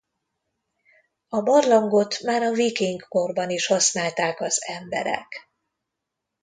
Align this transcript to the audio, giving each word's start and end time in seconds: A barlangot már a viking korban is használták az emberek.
A 1.29 1.41
barlangot 1.41 2.19
már 2.21 2.41
a 2.41 2.51
viking 2.51 3.07
korban 3.07 3.49
is 3.49 3.67
használták 3.67 4.39
az 4.39 4.61
emberek. 4.65 5.49